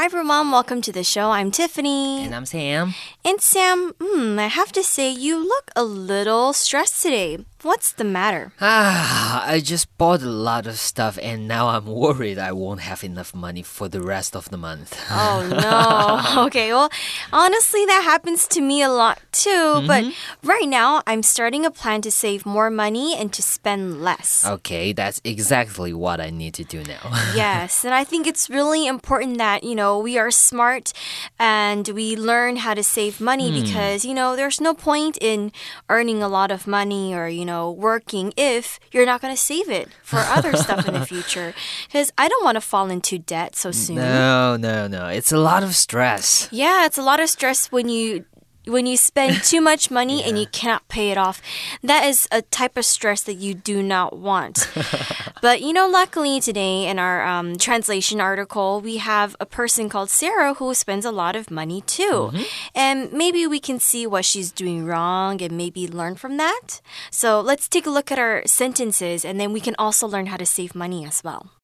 [0.00, 1.30] Hi everyone, welcome to the show.
[1.30, 2.24] I'm Tiffany.
[2.24, 2.94] And I'm Sam.
[3.22, 7.44] And Sam, hmm, I have to say you look a little stressed today.
[7.62, 8.54] What's the matter?
[8.62, 13.04] Ah, I just bought a lot of stuff and now I'm worried I won't have
[13.04, 14.98] enough money for the rest of the month.
[15.10, 15.44] Oh
[16.32, 16.44] no.
[16.46, 16.88] okay, well,
[17.30, 19.50] honestly, that happens to me a lot too.
[19.50, 19.86] Mm -hmm.
[19.86, 20.02] But
[20.42, 24.44] right now, I'm starting a plan to save more money and to spend less.
[24.44, 27.04] Okay, that's exactly what I need to do now.
[27.44, 30.92] yes, and I think it's really important that, you know, we are smart
[31.38, 33.62] and we learn how to save money hmm.
[33.62, 35.52] because, you know, there's no point in
[35.88, 39.40] earning a lot of money or, you know, know, working if you're not going to
[39.40, 41.54] save it for other stuff in the future.
[41.86, 43.96] Because I don't want to fall into debt so soon.
[43.96, 45.06] No, no, no.
[45.08, 46.48] It's a lot of stress.
[46.50, 48.24] Yeah, it's a lot of stress when you
[48.70, 50.28] when you spend too much money yeah.
[50.28, 51.42] and you cannot pay it off,
[51.82, 54.70] that is a type of stress that you do not want.
[55.42, 60.10] but you know, luckily today in our um, translation article, we have a person called
[60.10, 62.30] Sarah who spends a lot of money too.
[62.32, 62.44] Mm -hmm.
[62.74, 66.80] And maybe we can see what she's doing wrong and maybe learn from that.
[67.10, 70.36] So let's take a look at our sentences and then we can also learn how
[70.38, 71.59] to save money as well.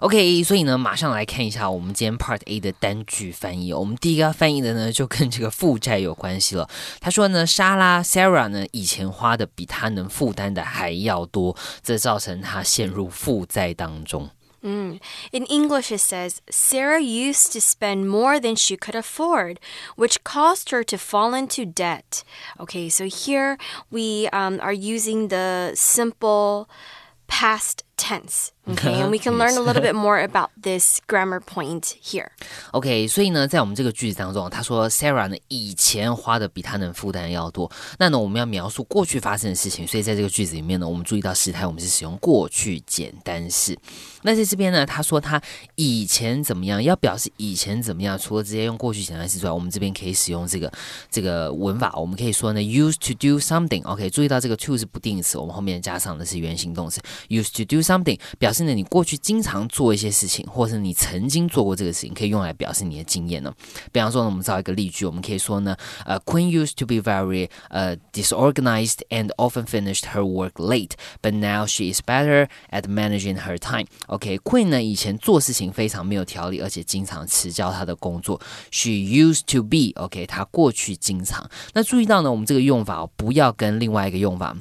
[0.00, 3.72] OK，所以呢，马上来看一下我们今天 Part A 的单句翻译。
[3.72, 6.68] 我们第一个要翻译的呢，就跟这个负债有关系了。
[7.00, 14.28] 他说呢，莎拉 Sarah 呢，以前花的比他能负担的还要多，这造成他陷入负债当中。
[14.60, 14.98] Mm.
[15.32, 19.58] In English, it says Sarah used to spend more than she could afford,
[19.96, 22.22] which caused her to fall into debt.
[22.58, 23.56] Okay, so here
[23.90, 26.68] we um, are using the simple
[27.28, 28.52] past tense.
[28.68, 32.26] Okay, and we can learn a little bit more about this grammar point here.
[32.72, 37.70] OK，所以呢，在我们这个句子当中，他说 Sarah 呢以前花的比他能负担要多。
[38.00, 43.78] 那呢，我们要描述过去发生的事情，所以在这个句子里面呢，我们注意到时态，我们是使用过去简单式。
[44.22, 45.40] 那在这边呢，他说他
[45.76, 50.72] 以前怎么样，要表示以前怎么样，除了直接用过去简单式之外，我们这边可以使用这个
[51.08, 63.53] 这个文法，我们可以说呢，used to do something。OK，注意到这个 to 是不定词，我们后面加上的是原形动词，used to do something，表示 呢你过去经常做一些事情，或是你曾经做过这个事情，可以用来表示你的经验呢。
[63.91, 72.01] 比方说呢，我们造一个例句，我们可以说呢，呃，Queen used to be very 呃 disorganized and often finished her work late，but now she is
[72.01, 73.87] better at managing her time。
[74.07, 78.39] OK，Queen 呢以前做事情非常没有条理，而且经常迟交她的工作。
[78.71, 81.49] She used to be OK，她过去经常。
[81.73, 84.55] 那注意到呢，我们这个用法不要跟另外一个用法。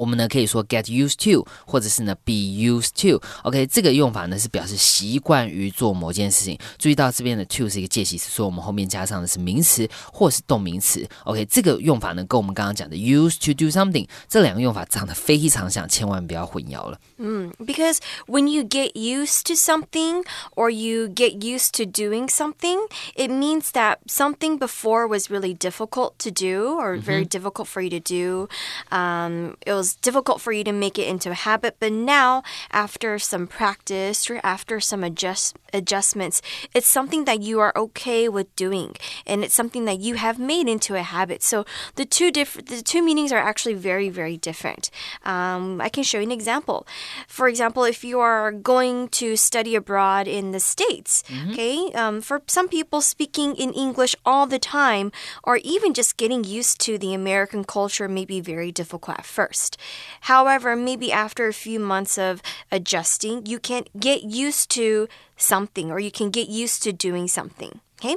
[0.00, 6.58] 我们呢可以说 get used to，或者是呢 be used to。OK，这个用法呢是表示习惯于做某件事情。
[6.76, 11.08] 注意到这边的 to 是一个介系词，所以我们后面加上的是名词或是动名词。
[11.24, 17.00] OK，这个用法呢跟我们刚刚讲的 used to do something 这两个用法长得非常像，千万不要混淆了。
[17.16, 17.96] 嗯，because
[18.26, 20.22] when you get used to something
[20.56, 22.76] or you get used to doing something,
[23.14, 27.88] it means that something before was really difficult to do or very difficult for you
[27.88, 28.48] to do.
[28.90, 33.19] Um, it was difficult for you to make it into a habit, but now, after
[33.19, 36.41] some practice or after some adjust, adjustments,
[36.73, 40.67] it's something that you are okay with doing, and it's something that you have made
[40.67, 41.43] into a habit.
[41.43, 41.65] So
[41.95, 44.89] the two different, the two meanings are actually very, very different.
[45.23, 46.87] Um, I can show you an example.
[47.27, 51.51] For example, if you are going to study abroad in the States, mm -hmm.
[51.51, 55.11] okay, um, for some people, speaking in English all the time,
[55.43, 59.77] or even just getting used to the American culture, may be very difficult at first.
[60.21, 65.99] However, maybe after a few months of adjusting, you can get used to something or
[65.99, 67.81] you can get used to doing something.
[68.03, 68.15] Okay.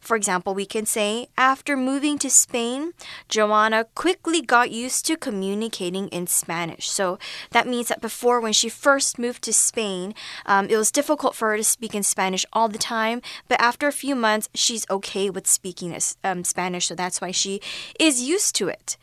[0.00, 2.92] For example, we can say, after moving to Spain,
[3.28, 6.88] Joanna quickly got used to communicating in Spanish.
[6.88, 7.18] So
[7.50, 10.14] that means that before, when she first moved to Spain,
[10.46, 13.22] um, it was difficult for her to speak in Spanish all the time.
[13.48, 16.86] But after a few months, she's okay with speaking um, Spanish.
[16.86, 17.60] So that's why she
[17.98, 18.96] is used to it.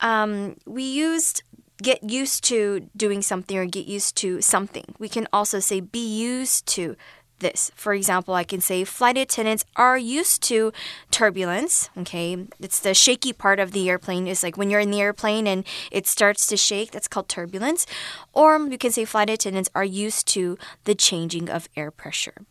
[0.00, 1.42] Um, we used
[1.82, 4.84] get used to doing something or get used to something.
[4.98, 6.96] We can also say be used to
[7.38, 7.70] this.
[7.74, 10.72] For example, I can say flight attendants are used to
[11.10, 11.88] turbulence.
[11.96, 14.26] Okay, it's the shaky part of the airplane.
[14.26, 17.86] It's like when you're in the airplane and it starts to shake, that's called turbulence.
[18.32, 22.46] Or you can say flight attendants are used to the changing of air pressure.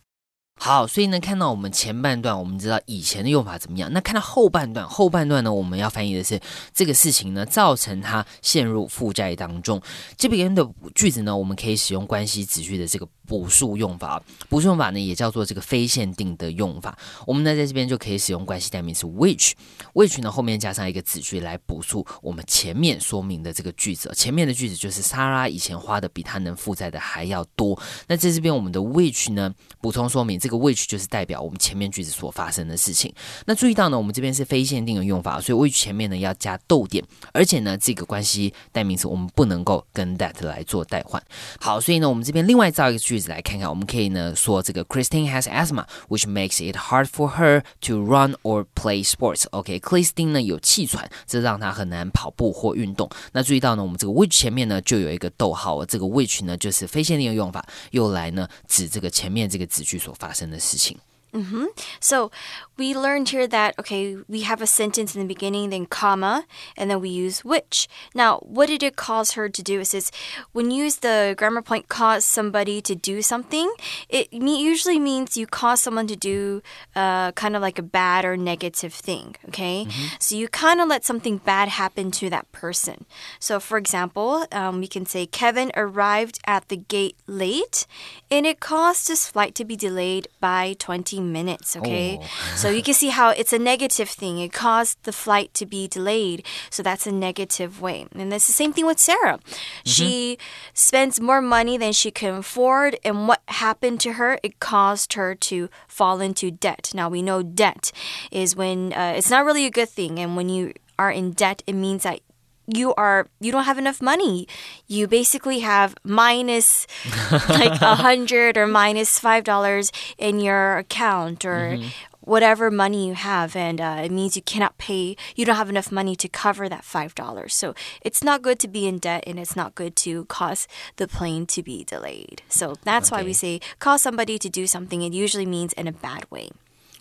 [0.60, 3.94] 好，所以呢，看到我们前半段，我们知道以前的用法怎么样。
[3.94, 6.40] 那看到后半段，后半段呢，我们要翻译的是
[6.74, 9.80] 这个事情呢，造成他陷入负债当中。
[10.18, 14.24] 这边的句子呢，我们可以使用关系子句的这个补数用法。
[14.50, 16.98] 补数用法呢，也叫做这个非限定的用法。
[17.26, 24.12] 我们呢在这边就可以使用关系代名词 which，which 呢后面加上一个子句来补数我们前面说明的这个句子。
[24.16, 27.78] 前面的句子就是莎拉以前花的比她能负债的还要多。
[28.08, 33.14] 那在这边我们的 which 呢补充说明，这个 which 就是代表我们前面句子所发生的事情。
[33.46, 37.04] 那注意到呢，我们这边是非限定的用法，所以 which 前面呢要加逗点，
[37.34, 41.22] 而且呢这个关系代名词我们不能够跟 that 来做代换。
[41.60, 44.34] 好，所以呢我们这边另外造一个句子来看看，我们可以呢。
[44.36, 49.46] 说这个 Christine has asthma, which makes it hard for her to run or play sports.
[49.52, 53.10] OK，Christine、呢有气喘，这让她很难跑步或运动。
[53.34, 60.98] 那注意到呢，我们这个 which 前面呢就有一个逗号，这个 which 呢就是非限定的用法，用来呢指这个前面这个子句所发生的事情。
[61.34, 61.66] Mm-hmm.
[62.00, 62.32] So
[62.78, 66.46] we learned here that, okay, we have a sentence in the beginning, then comma,
[66.76, 67.88] and then we use which.
[68.16, 69.82] Now, what did it cause her to do?
[69.82, 70.12] It says
[70.54, 73.72] when you use the grammar point cause somebody to do something,
[74.10, 76.62] it usually means you cause someone to do
[76.96, 79.86] uh, kind of like a bad or negative thing, okay?
[79.88, 80.16] Mm-hmm.
[80.20, 83.06] So you kind of let something bad happen to that person.
[83.40, 87.86] So, for example, um, we can say Kevin arrived at the gate late
[88.32, 92.20] and it caused his flight to be delayed by 20 minutes, okay?
[92.22, 92.56] Oh.
[92.56, 94.40] so you can see how it's a negative thing.
[94.40, 96.46] It caused the flight to be delayed.
[96.70, 98.08] So that's a negative way.
[98.14, 99.38] And it's the same thing with Sarah.
[99.38, 99.90] Mm-hmm.
[99.90, 100.38] She
[100.74, 102.98] spends more money than she can afford.
[103.04, 104.40] And what happened to her?
[104.44, 106.92] It caused her to fall into debt.
[106.94, 107.92] Now we know debt
[108.32, 110.20] is when uh, it's not really a good thing.
[110.20, 112.22] And when you are in debt, it means that
[112.68, 114.48] you are you don't have enough money.
[114.88, 116.86] You basically have minus
[117.50, 121.90] like a hundred or minus five dollars in your account or mm -hmm.
[122.20, 125.92] whatever money you have and uh, it means you cannot pay you don't have enough
[125.92, 127.56] money to cover that five dollars.
[127.56, 131.08] So it's not good to be in debt and it's not good to cause the
[131.08, 132.42] plane to be delayed.
[132.50, 133.16] So that's okay.
[133.16, 135.02] why we say cause somebody to do something.
[135.04, 136.50] It usually means in a bad way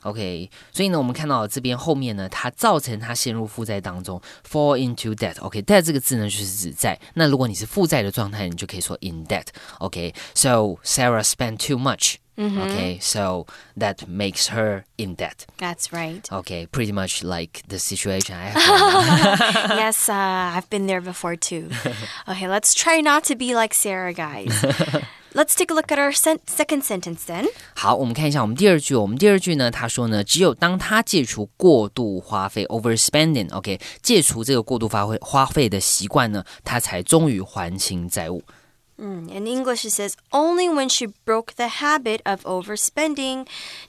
[0.06, 4.20] OK，所以呢，我们看到这边后面呢，它造成它陷入负债当中，
[4.50, 7.00] fall into debt。OK，debt 这个字呢，就是指债。
[7.14, 13.46] 那如果你是负债的状态，你就可以说 in debt。OK，so Sarah spent too much。Okay, so
[13.78, 15.46] that makes her in debt.
[15.60, 16.24] That's right.
[16.32, 19.78] Okay, pretty much like the situation I have.
[19.78, 21.70] yes, uh, I've been there before too.
[22.28, 24.50] Okay, let's try not to be like Sarah, guys.
[25.37, 27.47] Let's take a look at our second sentence then.
[27.75, 28.95] 好，我们看一下我们第二句。
[28.95, 38.43] 我们第二句呢，他说呢，只有当他戒除过度花费 （overspending），OK，戒除这个过度花费花费的习惯呢，他才终于还清债务。
[39.01, 43.47] Mm, in English, it says, only when she broke the habit of overspending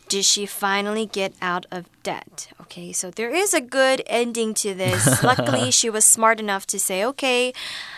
[0.09, 2.49] did she finally get out of debt.
[2.61, 5.23] Okay, so there is a good ending to this.
[5.23, 7.53] Luckily, she was smart enough to say, okay,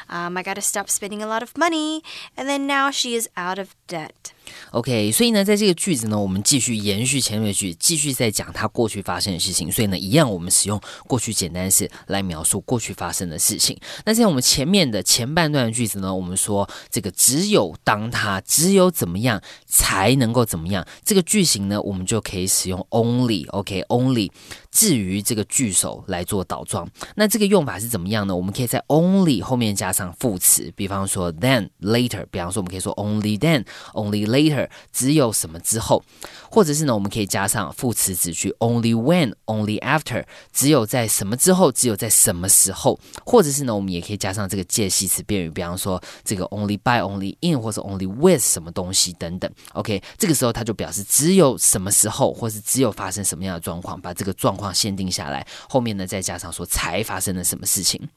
[0.08, 2.04] um, I got to stop spending a lot of money.
[2.38, 4.34] And then now she is out of debt.
[4.72, 9.72] OK，所以呢，在这个句子呢，我们继续延续前面的句，继续在讲他过去发生的事情。
[9.72, 13.80] 所以呢，一样我们使用过去简单式来描述过去发生的事情。
[14.06, 23.48] 那在我们前面的前半段句子呢，我们说这个只有当他只有怎么样才能够怎么样，这个句型呢，我们就可以使用 only。
[23.50, 24.30] OK，only。
[24.72, 28.36] 至于这个句首来做倒装，那这个用法是怎么样呢？
[28.36, 36.02] 我们可以在 only 后面加上副词，比方说 then later，比方说我们可以说 only then，only later，Later，只有什么之后，
[36.50, 49.52] 或者是呢，我们可以加上副词子句 only when，only after，只有在什么之后，只有在什么时候，或者是呢，我们也可以加上这个介系词变语，比方说这个 only by，only in，或者 only with 什么东西等等。
[49.74, 58.08] OK，这个时候它就表示只有什么时候，或是只有发生什么样的状况，把这个状况限定下来，后面呢再加上说才发生了什么事情。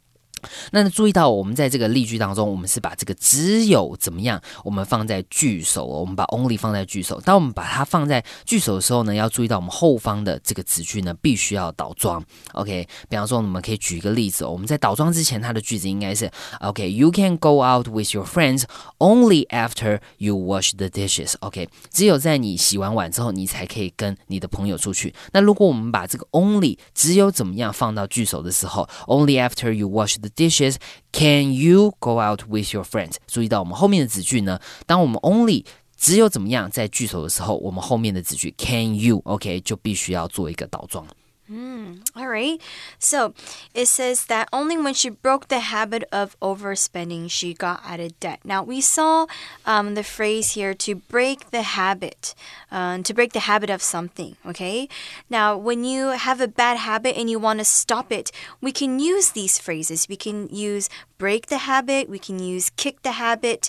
[0.71, 7.21] 那注意到，我们在这个例句当中，我们是把这个只有怎么样，我们放在句首，我们把 only 放在句首。
[7.21, 12.23] 当我们把它放在句首的时候呢，要注意到我们后方的这个子句呢，必须要倒装。
[12.53, 16.31] OK，比方说，我们可以举一个例子，我们在倒装之前，它的句子应该是
[16.61, 18.65] OK，You can go out with your friends
[18.99, 21.35] only after you wash the dishes。
[21.41, 25.15] OK，只有在你洗完碗之后，你才可以跟你的朋友出去。
[25.33, 30.77] 那如果我们把这个 only 只有怎么样放到句首的时候，only after you wash the dishes.
[31.13, 33.17] Can you go out with your friends？
[33.27, 34.61] 注意到我们后面的子句呢？
[34.87, 35.65] 当我们 only
[35.97, 41.07] 只有怎么样在句首的时候，我们后面的子句 can you OK 就必须要做一个倒装。
[41.53, 42.59] Mm, all right.
[42.99, 43.35] So
[43.75, 48.19] it says that only when she broke the habit of overspending, she got out of
[48.21, 48.41] debt.
[48.43, 49.27] Now we saw
[49.67, 52.35] um, the phrase here to break the habit,
[52.71, 54.37] um, to break the habit of something.
[54.47, 54.89] Okay.
[55.29, 58.33] Now when you have a bad habit and you want to stop it,
[58.63, 60.09] we can use these phrases.
[60.09, 62.09] We can use break the habit.
[62.09, 63.69] We can use kick the habit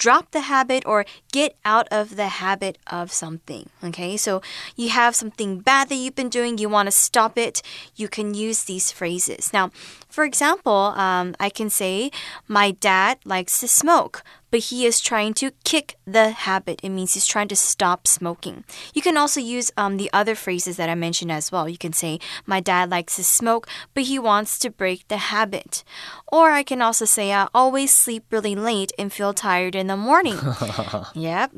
[0.00, 3.68] drop the habit or get out of the habit of something.
[3.84, 4.40] Okay, so
[4.74, 7.62] you have something bad that you've been doing, you want to stop it,
[7.94, 9.52] you can use these phrases.
[9.52, 9.70] Now,
[10.08, 12.10] for example, um, I can say,
[12.48, 16.80] My dad likes to smoke but he is trying to kick the habit.
[16.82, 18.64] It means he's trying to stop smoking.
[18.94, 21.68] You can also use um, the other phrases that I mentioned as well.
[21.68, 25.84] You can say, My dad likes to smoke, but he wants to break the habit.
[26.28, 29.96] Or I can also say, I always sleep really late and feel tired in the
[29.96, 30.38] morning.
[31.14, 31.52] yep.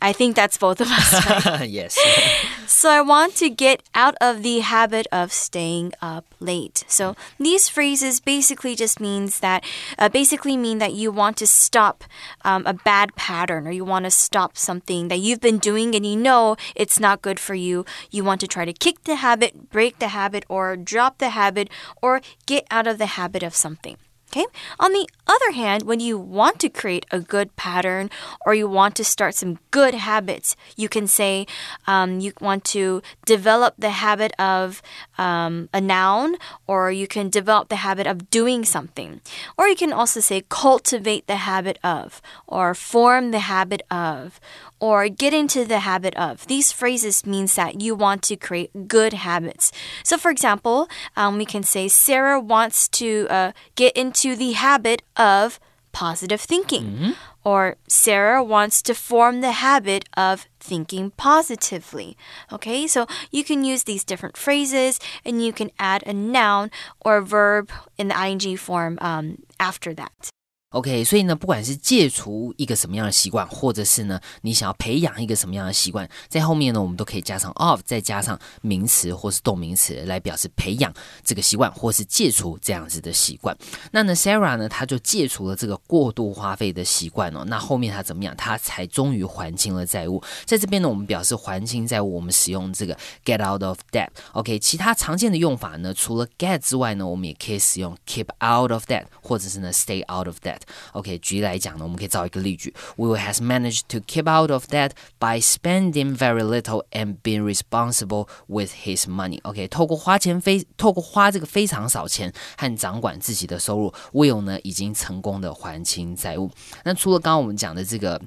[0.00, 1.46] I think that's both of us.
[1.46, 1.68] Right?
[1.68, 1.98] yes.
[2.66, 6.84] so I want to get out of the habit of staying up late.
[6.88, 9.64] So these phrases basically just means that
[9.98, 12.04] uh, basically mean that you want to stop
[12.44, 16.06] um, a bad pattern or you want to stop something that you've been doing and
[16.06, 17.84] you know it's not good for you.
[18.10, 21.70] You want to try to kick the habit, break the habit, or drop the habit,
[22.02, 23.96] or get out of the habit of something.
[24.32, 24.46] Okay.
[24.78, 28.10] On the other hand, when you want to create a good pattern
[28.44, 31.46] or you want to start some good habits, you can say
[31.86, 34.82] um, you want to develop the habit of
[35.16, 39.20] um, a noun or you can develop the habit of doing something.
[39.56, 44.40] Or you can also say cultivate the habit of or form the habit of
[44.78, 46.46] or get into the habit of.
[46.46, 49.72] These phrases means that you want to create good habits.
[50.02, 55.02] So, for example, um, we can say Sarah wants to uh, get into the habit
[55.16, 55.58] of
[55.92, 56.84] positive thinking.
[56.84, 57.14] Mm -hmm.
[57.42, 62.16] Or Sarah wants to form the habit of thinking positively.
[62.52, 67.16] Okay, so you can use these different phrases and you can add a noun or
[67.16, 70.35] a verb in the ing form um, after that.
[70.76, 80.92] OK，所以呢，不管是戒除一个什么样的习惯，或者是呢，你想要培养一个什么样的习惯，在后面呢，我们都可以加上 of，再加上名词或是动名词来表示培养
[81.24, 83.56] 这个习惯，或是戒除这样子的习惯。
[83.90, 87.42] 那呢，Sarah 呢，他就戒除了这个过度花费的习惯哦。
[87.46, 88.36] 那后面他怎么样？
[88.36, 90.22] 他才终于还清了债务。
[90.44, 94.08] 在这边呢，我们表示还清债务，我们使用这个 get out of debt。
[94.32, 100.60] OK，其他常见的用法呢，除了 get 之外呢，我们也可以使用 keep out of debt，或者是呢 stay out of debt。
[100.92, 108.72] OK，举例来讲呢，我们可以造一个例句：Will has managed to keep out of debt by spending very little and being responsible with
[108.84, 109.40] his money。
[109.42, 116.50] OK，透过花钱非透过花这个非常少钱和掌管自己的收入，Will 呢已经成功的还清债务。
[116.84, 118.20] 那除了刚刚我们讲的这个。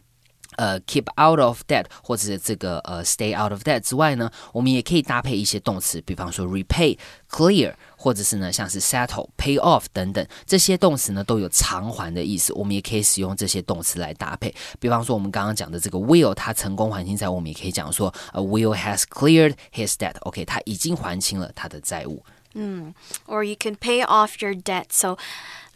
[0.60, 6.98] 呃，keep out of debt 或者是这个呃 stay out of debt 之外呢，我们也可以搭配一些动词，比方说 repay、
[7.32, 14.54] clear，或者是呢像是 settle、pay off 等等，这些动词呢都有偿还的意思，我们也可以使用这些动词来搭配。
[14.82, 20.16] 比方说我们刚刚讲的这个 Will，他成功还清债务，我们也可以讲说，呃，Will has cleared his debt。
[20.24, 22.22] OK，他已经还清了他的债务。
[22.54, 22.60] Hmm.
[22.60, 22.94] 嗯
[23.28, 24.92] ，or you can pay off your debt.
[24.92, 25.18] So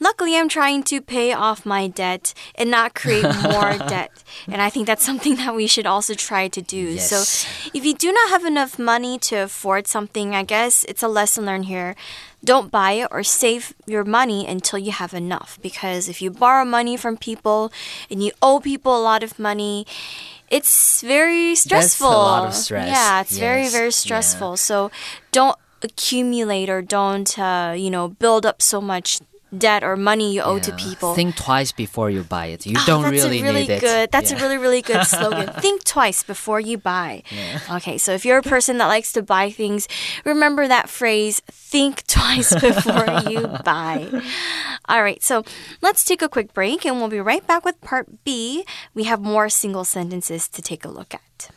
[0.03, 4.12] Luckily, I'm trying to pay off my debt and not create more debt.
[4.48, 7.00] And I think that's something that we should also try to do.
[7.00, 7.10] Yes.
[7.10, 11.08] So, if you do not have enough money to afford something, I guess it's a
[11.08, 11.96] lesson learned here.
[12.44, 15.58] Don't buy it or save your money until you have enough.
[15.62, 17.72] Because if you borrow money from people
[18.12, 19.88] and you owe people a lot of money,
[20.50, 22.10] it's very stressful.
[22.10, 22.89] That's a lot of stress.
[22.89, 23.39] Yeah, it's yes.
[23.39, 24.51] very, very stressful.
[24.51, 24.56] Yeah.
[24.56, 24.92] So
[25.32, 29.20] don't accumulate or don't, uh, you know, build up so much
[29.58, 30.62] debt or money you owe yeah.
[30.62, 31.13] to people.
[31.13, 32.66] Think twice before you buy it.
[32.66, 34.12] You oh, don't really, really need good, it.
[34.12, 34.38] That's yeah.
[34.38, 35.50] a really, really good slogan.
[35.60, 37.24] Think twice before you buy.
[37.32, 37.60] Yeah.
[37.78, 39.88] Okay, so if you're a person that likes to buy things,
[40.25, 44.10] remember that phrase think twice before you buy.
[44.90, 45.44] All right, so
[45.82, 48.66] let's take a quick break and we'll be right back with part B.
[48.94, 51.50] We have more single sentences to take a look at.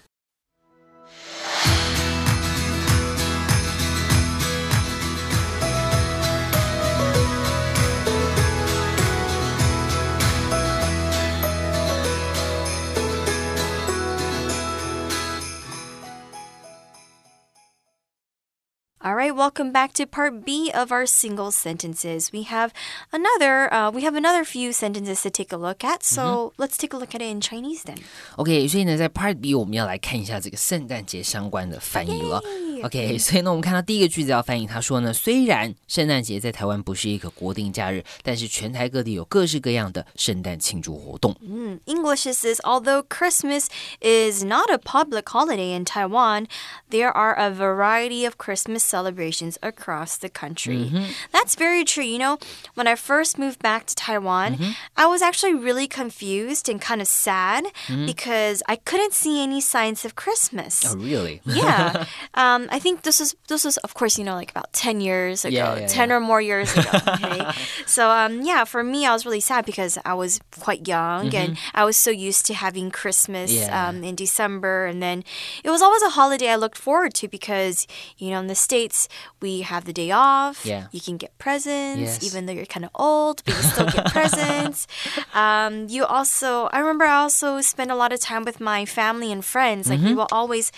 [19.26, 22.32] right, welcome back to part B of our single sentences.
[22.32, 22.72] We have
[23.12, 26.04] another uh, we have another few sentences to take a look at.
[26.04, 26.52] So mm -hmm.
[26.58, 27.98] let's take a look at it in Chinese then.
[28.36, 32.40] OK，所以呢，在 Part B 我们要来看一下这个圣诞节相关的翻译了。
[32.84, 41.36] OK，所以呢，我们看到第一个句子要翻译，他说呢，虽然圣诞节在台湾不是一个国定假日，但是全台各地有各式各样的圣诞庆祝活动。
[41.42, 43.68] 嗯，English says although Christmas
[44.02, 46.48] is not a public holiday in Taiwan,
[46.90, 50.90] there are a variety of Christmas celebrations across the country.
[50.90, 51.14] Mm -hmm.
[51.32, 52.04] That's very true.
[52.04, 52.40] You know,
[52.74, 54.74] when I first moved back to Taiwan, mm -hmm.
[54.96, 58.06] I was actually really confused and kind of sad mm -hmm.
[58.08, 60.86] because I couldn't see any signs of Christmas.
[60.86, 61.42] Oh, really?
[61.46, 62.08] yeah.
[62.34, 65.01] Um, um, I think this is this was of course you know like about ten
[65.01, 66.17] years ago, Yeah, yeah, ten yeah.
[66.17, 66.91] or more years ago.
[67.17, 67.43] Okay,
[67.87, 71.57] so um, yeah, for me I was really sad because I was quite young and
[71.75, 73.75] I was so used to having Christmas Mm-hmm.
[73.75, 75.23] Um, in December, and then
[75.65, 77.87] it was always a holiday I looked forward to because
[78.19, 79.09] you know in the states
[79.41, 80.65] we have the day off.
[80.67, 80.87] Yeah.
[80.93, 82.25] you can get presents Yes.
[82.27, 84.87] even though you're kind of old, but you still get presents.
[85.35, 89.31] Um, you also, I remember I also spent a lot of time with my family
[89.33, 89.89] and friends.
[89.89, 90.17] Like we Mm-hmm.
[90.17, 90.73] will always,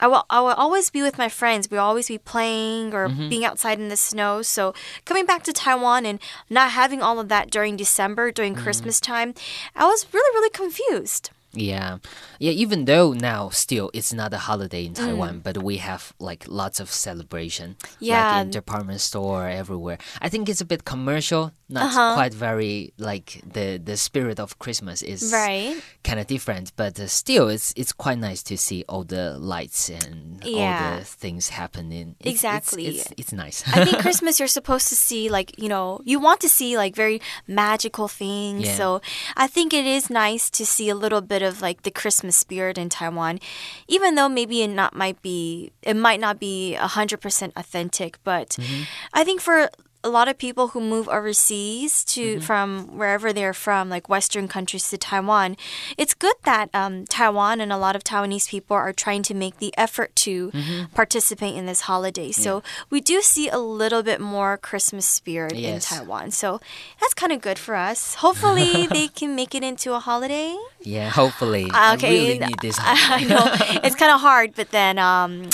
[0.00, 1.70] I will, I will always be with my friends.
[1.70, 3.28] We'll always be playing or Mm-hmm.
[3.28, 4.42] being outside in the snow.
[4.42, 4.74] So
[5.04, 8.62] coming back to Taiwan and not having all of that during December, during Mm-hmm.
[8.64, 9.34] Christmas time,
[9.74, 11.30] I was really, really confused.
[11.52, 11.98] Yeah.
[12.38, 14.96] Yeah, even though now still it's not a holiday in Mm.
[15.06, 17.76] Taiwan, but we have like lots of celebration.
[18.00, 18.32] Yeah.
[18.36, 19.98] Like in department store everywhere.
[20.20, 22.14] I think it's a bit commercial, not Uh-huh.
[22.14, 25.76] quite very like the the spirit of Christmas is Right.
[26.04, 29.88] kind of different, but uh, still it's it's quite nice to see all the lights
[29.88, 32.14] and all the things happening.
[32.20, 32.86] It's- it's- Exactly.
[32.86, 33.64] It's it's, nice.
[33.66, 36.94] I think Christmas you're supposed to see like, you know, you want to see like
[36.94, 38.64] very magical things.
[38.66, 38.76] Yeah.
[38.76, 39.00] So
[39.36, 42.78] I think it is nice to see a little bit of like the Christmas spirit
[42.78, 43.40] in Taiwan.
[43.86, 48.82] Even though maybe it not might be it might not be 100% authentic, but Mm-hmm.
[49.14, 49.70] I think for
[50.04, 52.40] a lot of people who move overseas to Mm-hmm.
[52.40, 55.56] from wherever they're from, like Western countries to Taiwan,
[55.96, 59.58] it's good that um, Taiwan and a lot of Taiwanese people are trying to make
[59.58, 60.94] the effort to Mm-hmm.
[60.94, 62.30] participate in this holiday.
[62.32, 66.30] So we do see a little bit more Christmas spirit in Taiwan.
[66.30, 66.60] So
[67.00, 68.14] that's kind of good for us.
[68.16, 70.56] Hopefully they can make it into a holiday.
[70.80, 71.64] yeah, hopefully.
[71.64, 72.76] Uh, I okay, really need this.
[72.80, 73.44] I know
[73.84, 75.48] it's kind of hard, but then um,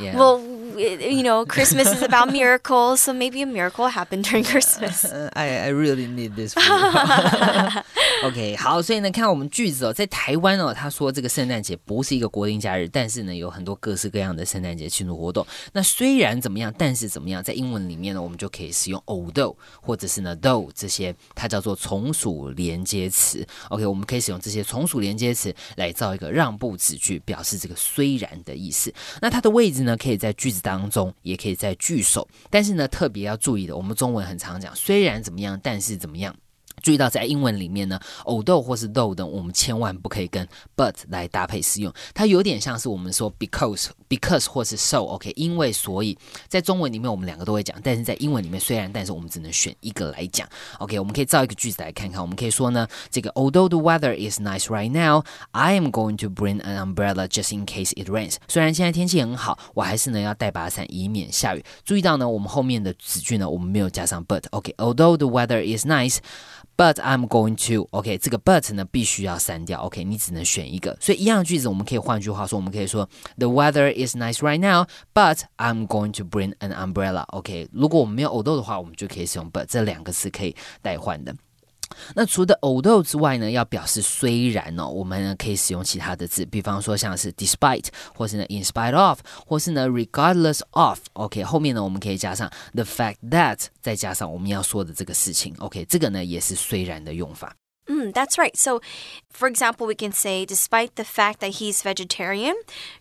[0.00, 0.16] yeah.
[0.16, 0.40] Well,
[0.78, 5.04] you know, Christmas is about miracles, so maybe a miracle happened during Christmas.
[5.04, 6.54] Uh, I I really need this.
[8.24, 15.46] OK，好，所以呢，看我们句子哦，在台湾哦，他说这个圣诞节不是一个国定假日，但是呢，有很多各式各样的圣诞节庆祝活动。
[15.72, 23.46] 那虽然怎么样，但是怎么样，在英文里面呢，我们就可以使用 although 或者是呢 though 这些，它叫做从属连接词。
[23.70, 28.92] OK，我们可以使用这些从属连接词来造一个让步子句，表示这个虽然的意思。
[29.22, 32.26] 那它的位置呢，可以在句子当中，也可以在句首。
[32.48, 36.34] 但是呢，特别要注意的，我们中文很常讲，虽然怎么样，但是怎么样。
[36.80, 40.46] 注意到在英文里面呢，although 或是 though 等，我们千万不可以跟
[40.76, 41.92] but 来搭配使用。
[42.14, 46.16] 它有点像是我们说 because because 或是 so，OK，、因为所以，
[46.48, 50.48] 在中文里面我们两个都会讲，但是在英文里面虽然，但是我们只能选一个来讲。
[50.78, 52.20] OK，我们可以造一个句子来看看。
[52.20, 57.54] 我们可以说呢，这个 although the weather is nice right now, I am going to bring an umbrella just
[57.54, 58.36] in case it rains。
[58.48, 61.64] 虽然现在天气很好，我还是呢要带把伞，以免下雨。
[61.84, 64.42] 注意到呢，我们后面的子句呢，我们没有加上 but。
[64.50, 66.18] OK，although、the weather is nice。
[66.80, 69.82] But I'm going to OK，这个 but 呢必须要删掉。
[69.82, 70.96] OK，你只能选一个。
[70.98, 77.24] 所以一样的句子，我们可以换句话说，我们可以说 The weather is nice right now, but I'm going to bring an umbrella。
[77.32, 81.36] OK，如果我们没有 although 的话，我们就可以使用 but 这两个是可以代换的。
[82.14, 90.98] 那除了 although 之外呢，要表示虽然哦，我们呢可以使用其他的字，比方说像是 despite，或是呢 in spite of，或是呢 regardless of。
[91.14, 95.54] OK，后面呢我们可以加上 the fact that，再加上我们要说的这个事情。
[95.58, 97.54] OK，这个呢也是虽然的用法。
[97.90, 98.56] Mm, that's right.
[98.56, 98.80] So,
[99.30, 102.54] for example, we can say, despite the fact that he's vegetarian,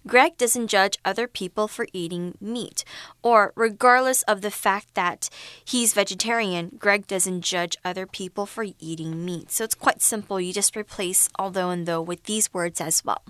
[0.07, 2.83] Greg doesn't judge other people for eating meat.
[3.21, 5.29] Or, regardless of the fact that
[5.63, 9.51] he's vegetarian, Greg doesn't judge other people for eating meat.
[9.51, 10.41] So, it's quite simple.
[10.41, 13.21] You just replace although and though with these words as well.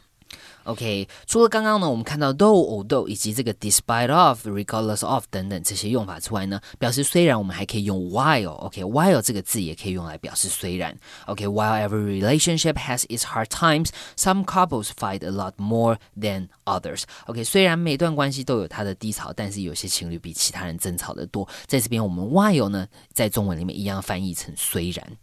[0.64, 8.50] OK，除了刚刚呢，我们看到 though、although 以及这个 despite of、regardless of 等等这些用法之外呢，表示虽然我们还可以用 while。
[8.50, 10.96] OK，while、这个字也可以用来表示虽然。
[11.26, 17.04] OK，while、every relationship has its hard times, some couples fight a lot more than others。
[17.26, 21.48] OK，虽然每段关系都有它的低潮，但是有些情侣比其他人争吵的多。
[21.66, 25.18] 在这边，我们 while 呢，在中文里面一样翻译成虽然。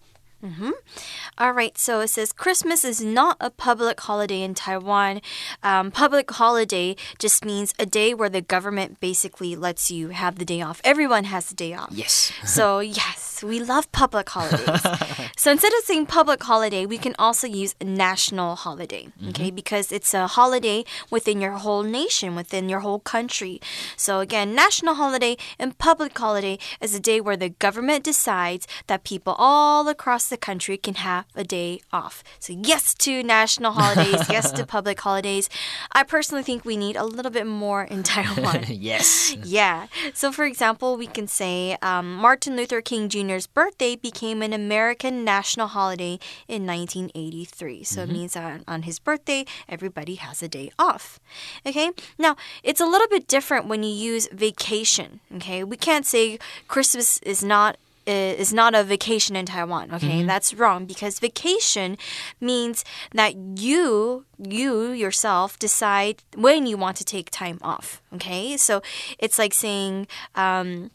[1.39, 5.21] All right, so it says Christmas is not a public holiday in Taiwan.
[5.63, 10.45] Um, public holiday just means a day where the government basically lets you have the
[10.45, 10.81] day off.
[10.85, 11.91] Everyone has the day off.
[11.93, 12.33] Yes.
[12.45, 14.83] So, yes, we love public holidays.
[15.37, 19.51] so, instead of saying public holiday, we can also use national holiday, okay?
[19.51, 23.61] Because it's a holiday within your whole nation, within your whole country.
[23.97, 29.05] So, again, national holiday and public holiday is a day where the government decides that
[29.05, 32.23] people all across the country can have a day off.
[32.39, 35.49] So, yes to national holidays, yes to public holidays.
[35.93, 38.65] I personally think we need a little bit more in Taiwan.
[38.69, 39.35] yes.
[39.45, 39.87] Yeah.
[40.15, 45.25] So, for example, we can say um, Martin Luther King Jr.'s birthday became an American
[45.25, 47.85] national holiday in 1983.
[47.85, 48.13] So, it mm-hmm.
[48.13, 51.19] means that on his birthday, everybody has a day off.
[51.67, 51.91] Okay.
[52.19, 55.21] Now, it's a little bit different when you use vacation.
[55.37, 55.65] Okay.
[55.65, 59.93] We can't say Christmas is not eh, is not a vacation in Taiwan.
[59.93, 60.27] Okay, mm-hmm.
[60.27, 61.99] that's wrong because vacation
[62.41, 68.01] means that you you yourself decide when you want to take time off.
[68.15, 68.83] Okay, so
[69.19, 70.07] it's like saying.
[70.35, 70.91] Um,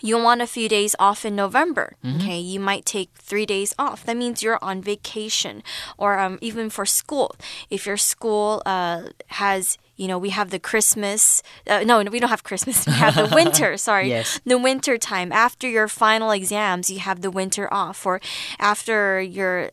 [0.00, 1.94] you want a few days off in November.
[2.04, 4.04] Okay, you might take three days off.
[4.04, 5.62] That means you're on vacation,
[5.96, 7.34] or um, even for school.
[7.70, 11.40] If your school uh, has you know, we have the Christmas.
[11.68, 12.84] Uh, no, we don't have Christmas.
[12.84, 13.76] We have the winter.
[13.76, 14.40] Sorry, Yes.
[14.44, 15.30] the winter time.
[15.30, 18.20] After your final exams, you have the winter off, or
[18.58, 19.70] after your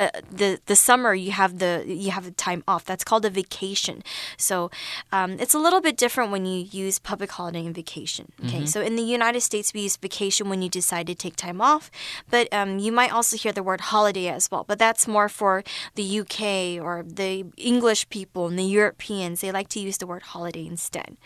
[0.00, 2.84] uh, the the summer, you have the you have the time off.
[2.86, 4.02] That's called a vacation.
[4.38, 4.70] So
[5.12, 8.32] um, it's a little bit different when you use public holiday and vacation.
[8.46, 11.60] Okay, so in the United States, we use vacation when you decide to take time
[11.60, 11.90] off,
[12.30, 14.64] but um, you might also hear the word holiday as well.
[14.66, 15.62] But that's more for
[15.96, 19.42] the UK or the English people and the Europeans.
[19.42, 21.18] They like to use the word holiday instead.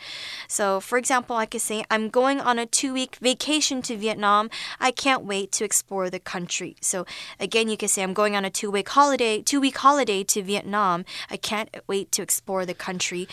[0.49, 4.51] So, for example, I could say, I'm going on a two week vacation to Vietnam.
[4.81, 6.77] I can't wait to explore the country.
[6.81, 7.07] So,
[7.39, 10.43] again, you could say, I'm going on a two week holiday, two week holiday to
[10.43, 11.05] Vietnam.
[11.31, 13.29] I can't wait to explore the country.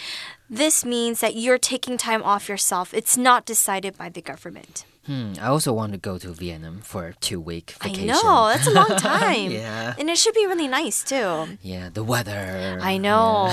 [0.50, 2.94] This means that you're taking time off yourself.
[2.94, 4.86] It's not decided by the government.
[5.06, 8.12] Hmm, I also want to go to Vietnam for a two week vacation.
[8.12, 9.50] I know, that's a long time.
[9.50, 9.96] Yeah.
[9.98, 11.58] And it should be really nice too.
[11.64, 12.78] Yeah, the weather.
[12.80, 13.50] I know.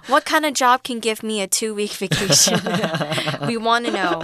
[0.08, 2.60] what kind of job can give me a two week vacation?
[3.46, 4.20] we want to know.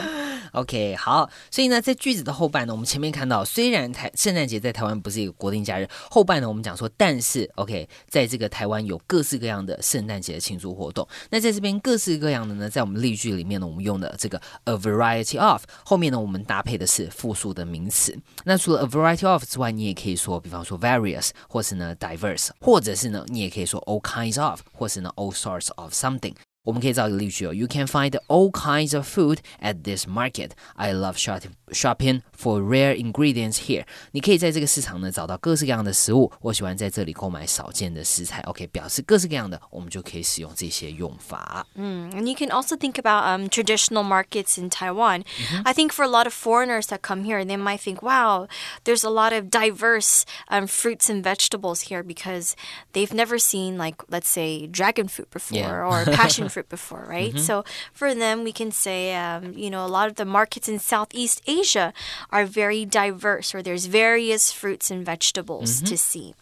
[0.53, 11.07] OK，好，所以呢，在句子的后半呢，我们前面看到，虽然台圣诞节在台湾不是一个国定假日，后半呢，我们讲说，但是 OK，在这个台湾有各式各样的圣诞节的庆祝活动。
[11.31, 18.17] 那在这边各式各样的呢，在我们例句里面呢，我们用的这个 a variety of 后面呢，我们搭配的是复数的名词。
[18.45, 26.35] 那除了 a variety of 之外，你也可以说，比方说 various，或是呢 diverse，或者是呢，你也可以说 all kinds of，或是呢 all sorts of something。
[26.68, 30.52] 我们可以造一个例句哦，You can find all kinds of food at this market.
[30.76, 33.84] I love shopping shopping for rare ingredients here.
[34.12, 36.32] 你可以在这个市场呢找到各式各样的食物。
[36.40, 38.40] 我喜欢在这里购买少见的食材。
[38.44, 41.68] OK，表示各式各样的，我们就可以使用这些用法。
[41.76, 45.26] Mm, and you can also think about um, traditional markets in Taiwan.
[45.66, 48.48] I think for a lot of foreigners that come here, they might think, wow,
[48.86, 52.56] there's a lot of diverse um, fruits and vegetables here because
[52.94, 55.86] they've never seen, like, let's say, dragon fruit before Yeah.
[55.86, 57.39] or passion fruit before, right?
[57.39, 60.79] So for them, we can say, um, you know, a lot of the markets in
[60.79, 61.93] Southeast Asia
[62.31, 66.35] are very diverse, or there's various fruits and vegetables to see.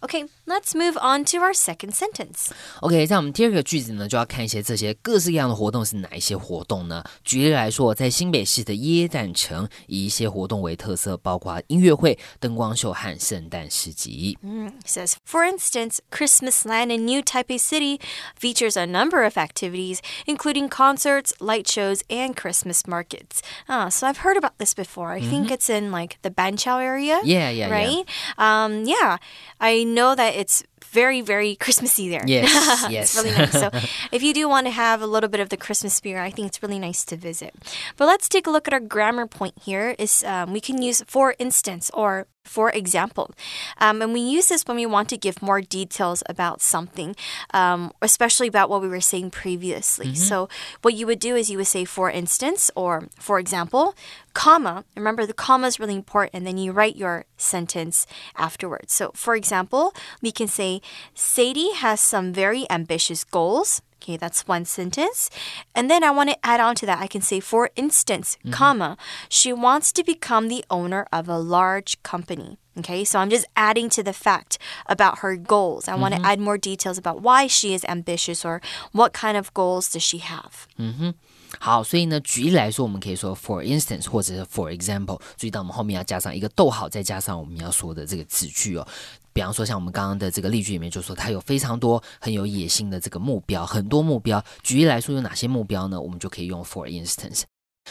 [0.00, 2.50] Okay, let's move on to our second sentence.
[2.80, 7.02] OK，在我们第二个句子呢，就要看一些这些各式各样的活动是哪一些活动呢？
[7.24, 14.38] 举例来说，在新北市的耶诞城，以一些活动为特色，包括音乐会、灯光秀和圣诞市集。
[14.42, 17.98] It says, for instance, Christmas Land in New Taipei City
[18.38, 23.40] features a number of activities, including concerts, light shows, and Christmas markets.
[23.68, 25.10] Ah, so I've heard about this before.
[25.10, 27.20] I think it's in like the Banqiao area.
[27.24, 27.70] Yeah, yeah, yeah.
[27.70, 28.04] right.
[28.38, 29.18] Um, yeah,
[29.61, 32.23] I know that it's very, very Christmassy there.
[32.25, 33.15] Yes, it's yes.
[33.15, 33.51] really nice.
[33.51, 33.69] So,
[34.11, 36.47] if you do want to have a little bit of the Christmas spirit, I think
[36.47, 37.53] it's really nice to visit.
[37.97, 39.95] But let's take a look at our grammar point here.
[39.97, 43.31] Is um, we can use for instance or for example,
[43.77, 47.15] um, and we use this when we want to give more details about something,
[47.53, 50.15] um, especially about what we were saying previously.
[50.15, 50.49] So,
[50.81, 53.95] what you would do is you would say for instance or for example,
[54.33, 54.85] comma.
[54.95, 58.93] Remember, the comma is really important, and then you write your sentence afterwards.
[58.93, 63.82] So, for example, we can say Sadie has some very ambitious goals.
[64.02, 65.30] Okay, that's one sentence.
[65.74, 67.00] And then I want to add on to that.
[67.00, 68.96] I can say, for instance, comma,
[69.28, 72.58] she wants to become the owner of a large company.
[72.78, 75.88] Okay, so I'm just adding to the fact about her goals.
[75.88, 78.60] I want to add more details about why she is ambitious or
[78.92, 80.66] what kind of goals does she have.
[81.58, 85.18] 好，所以呢，举例来说，我们可以说 for instance 或者是 for example。
[85.38, 88.86] 注意到我们后面要加上一个逗号，再加上我们要说的这个子句哦。
[89.33, 94.43] 比方说，像我们刚刚的这个例句里面就说，他有非常多很有野心的这个目标，很多目标。
[94.63, 95.99] 举例来说，有哪些目标呢？
[95.99, 97.43] 我们就可以用 for instance。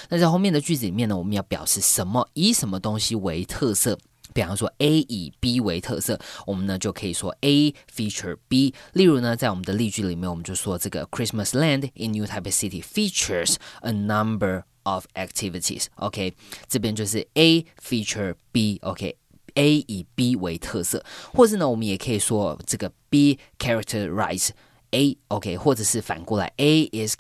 [0.09, 3.99] 那在后面的句子里面呢，我们要表示什么，以什么东西为特色。
[4.33, 8.73] 比方说 A 以 B 为特色，我们呢就可以说 A feature B。
[8.93, 15.87] 例如呢，在我们的例句里面，我们就说这个 Christmas Land in New Taipei City features a number of activities。
[15.97, 16.35] OK，
[16.69, 18.79] 这边就是 A feature B。
[18.83, 19.20] OK。
[19.55, 24.51] A 以 B 为特色，或者呢，我们也可以说这个 B characterize
[24.91, 27.17] A，OK，、或者是反过来 A is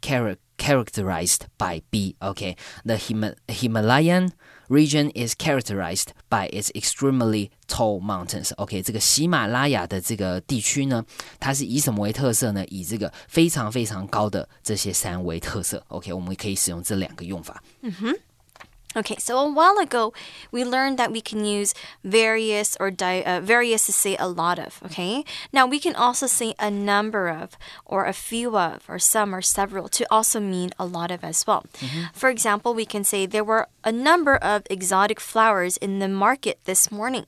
[0.56, 4.30] characterized by B，OK，the、Hima Himalayan
[4.68, 8.52] region is characterized by its extremely tall mountains。
[8.56, 11.04] OK，这个喜马拉雅的这个地区呢，
[11.38, 12.64] 它是以什么为特色呢？
[12.66, 15.82] 以这个非常非常高的这些山为特色。
[15.88, 17.62] OK，我们可以使用这两个用法。
[17.82, 18.14] 嗯哼
[18.96, 20.12] Okay, so a while ago,
[20.50, 24.58] we learned that we can use various or di- uh, various to say a lot
[24.58, 24.82] of.
[24.84, 29.32] Okay, now we can also say a number of, or a few of, or some,
[29.32, 31.64] or several to also mean a lot of as well.
[32.12, 36.58] For example, we can say there were a number of exotic flowers in the market
[36.64, 37.26] this morning.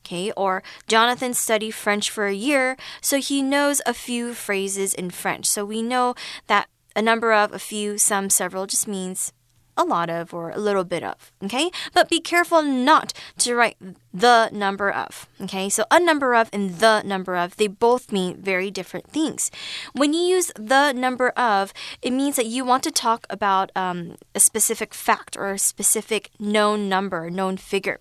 [0.00, 5.10] Okay, or Jonathan studied French for a year, so he knows a few phrases in
[5.10, 5.44] French.
[5.44, 6.14] So we know
[6.46, 9.34] that a number of, a few, some, several just means
[9.76, 11.32] a lot of or a little bit of.
[11.42, 11.70] Okay?
[11.92, 13.76] But be careful not to write
[14.12, 15.26] the number of.
[15.40, 15.68] Okay?
[15.68, 19.50] So a number of and the number of, they both mean very different things.
[19.92, 21.72] When you use the number of,
[22.02, 26.30] it means that you want to talk about um, a specific fact or a specific
[26.38, 28.00] known number, known figure.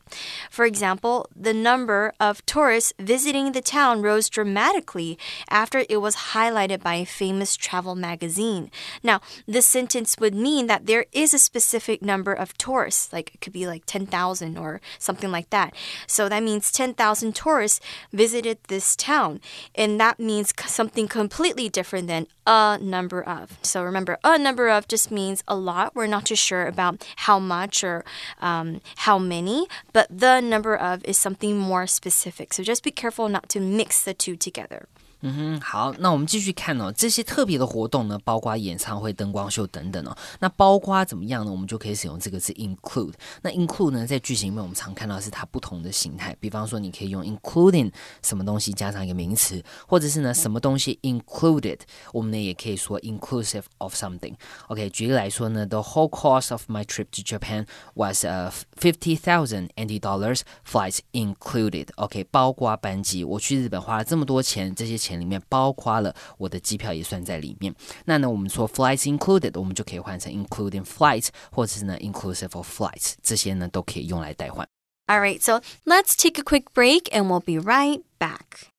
[0.49, 5.17] For example, the number of tourists visiting the town rose dramatically
[5.49, 8.69] after it was highlighted by a famous travel magazine.
[9.03, 13.41] Now, this sentence would mean that there is a specific number of tourists, like it
[13.41, 15.73] could be like 10,000 or something like that.
[16.07, 17.79] So that means 10,000 tourists
[18.11, 19.41] visited this town.
[19.75, 23.57] And that means something completely different than a number of.
[23.61, 25.95] So remember, a number of just means a lot.
[25.95, 28.03] We're not too sure about how much or
[28.39, 32.53] um, how many, but the number of is something more specific.
[32.53, 34.87] So just be careful not to mix the two together.
[35.23, 40.17] 嗯哼，好，那我们继续看哦，这些特别的活动呢，包括演唱会、灯光秀等等哦。
[40.39, 41.51] 那包括怎么样呢？
[41.51, 43.13] 我们就可以使用这个字 include。
[43.43, 47.91] 那 include 呢，在句型里面我们常看到是它不同的形态，比方说你可以用 including
[48.23, 51.77] 什么东西加上一个名词，或者是呢什么东西 included，
[52.13, 54.33] 我们呢也可以说 inclusive of something。
[54.69, 61.87] OK，举例来说呢，the whole cost of my trip to Japan was uh fifty thousand NT dollars, flights included。
[61.97, 67.74] OK，包括班机，我去日本花了这么多钱，这些钱里面包括了我的机票也算在里面。
[68.04, 74.68] 那呢，我们说 flights included，我们就可以换成 including flights，或者是呢 inclusive of flights，这些呢都可以用来代换。
[75.06, 78.72] All right, so let's take a quick break and we'll be right back.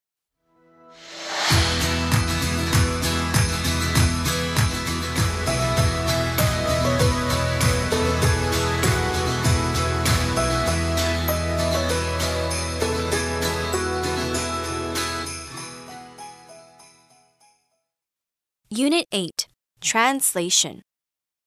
[18.74, 19.48] Unit 8
[19.82, 20.80] Translation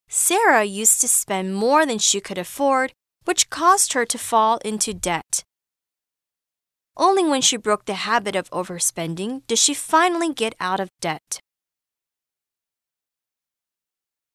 [0.08, 4.94] Sarah used to spend more than she could afford, which caused her to fall into
[4.94, 5.44] debt.
[6.96, 11.40] Only when she broke the habit of overspending did she finally get out of debt.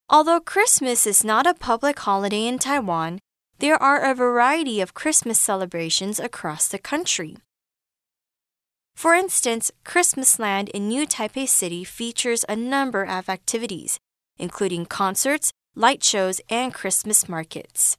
[0.09, 3.21] Although Christmas is not a public holiday in Taiwan,
[3.61, 7.37] there are a variety of Christmas celebrations across the country.
[9.01, 13.99] For instance, Christmasland in New Taipei City features a number of activities,
[14.37, 17.97] including concerts, light shows, and Christmas markets.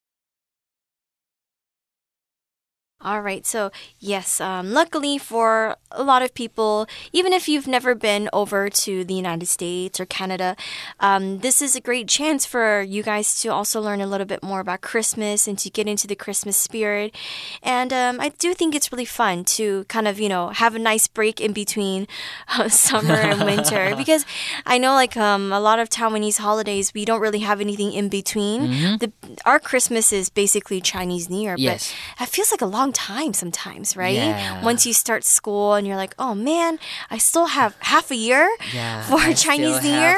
[3.03, 7.95] All right, so yes, um, luckily for a lot of people, even if you've never
[7.95, 10.55] been over to the United States or Canada,
[10.99, 14.43] um, this is a great chance for you guys to also learn a little bit
[14.43, 17.15] more about Christmas and to get into the Christmas spirit.
[17.63, 20.79] And um, I do think it's really fun to kind of, you know, have a
[20.79, 22.07] nice break in between
[22.49, 24.25] uh, summer and winter because
[24.67, 28.09] I know, like, um, a lot of Taiwanese holidays, we don't really have anything in
[28.09, 28.69] between.
[28.99, 29.11] The,
[29.45, 31.91] our Christmas is basically Chinese New Year, Yes.
[32.19, 34.15] but it feels like a long time sometimes, right?
[34.15, 34.63] Yeah.
[34.63, 38.49] Once you start school and you're like, oh man, I still have half a year
[38.73, 40.17] Yeah, for I Chinese New Year.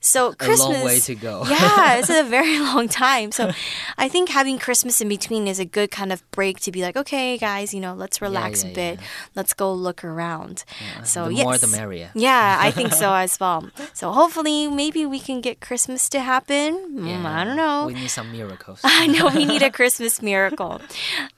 [0.00, 0.60] So A Christmas.
[0.60, 1.44] long way to go.
[1.48, 3.32] yeah, it's a very long time.
[3.32, 3.52] So
[3.98, 6.96] I think having Christmas in between is a good kind of break to be like,
[6.96, 9.00] okay, guys, you know, let's relax yeah, a bit.
[9.34, 10.64] Let's go look around.
[11.04, 11.44] so the yes.
[11.44, 12.10] more the merrier.
[12.14, 13.70] Yeah, I think so as well.
[13.92, 16.98] So hopefully, maybe we can get Christmas to happen.
[16.98, 17.86] Mm, I don't know.
[17.86, 18.80] We need some miracles.
[18.84, 20.80] I know we need a Christmas miracle.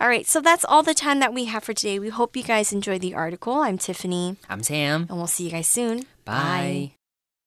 [0.01, 1.99] All right, so that's all the time that we have for today.
[1.99, 3.55] We hope you guys enjoyed the article.
[3.55, 5.07] I'm Tiffany, I'm Sam.
[5.09, 6.07] and we'll see you guys soon.
[6.25, 6.96] Bye.